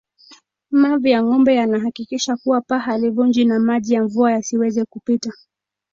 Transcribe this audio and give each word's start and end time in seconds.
Mavi 0.71 1.11
ya 1.11 1.23
ngombe 1.23 1.55
yanahakikisha 1.55 2.37
kuwa 2.37 2.61
paa 2.61 2.79
halivuji 2.79 3.45
na 3.45 3.59
maji 3.59 3.93
ya 3.93 4.03
mvua 4.03 4.31
yasiweze 4.31 4.85
kupita 4.85 5.33